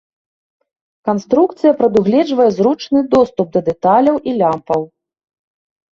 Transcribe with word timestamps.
Канструкцыя 1.09 1.71
прадугледжвае 1.83 2.49
зручны 2.57 2.99
доступ 3.15 3.47
да 3.59 3.67
дэталяў 3.69 4.15
і 4.33 4.37
лямпаў. 4.39 4.81